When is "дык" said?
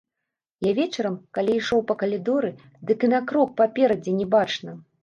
2.89-2.99